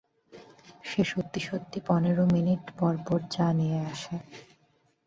[0.83, 4.15] সে সত্যি-সত্যি পনের মিনিট পরপর চা নিয়ে আসে।